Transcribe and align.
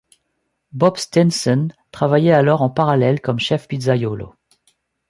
Bob 0.71 0.97
Stinson 0.97 1.67
travaillait 1.91 2.31
alors 2.31 2.63
en 2.63 2.71
parallèle 2.71 3.21
comme 3.21 3.37
chef 3.37 3.67
pizzaïolo. 3.67 4.33